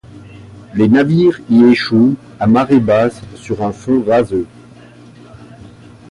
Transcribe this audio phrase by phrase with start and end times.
[0.73, 4.47] Les navires y échouent à marée basse sur un fond vaseux.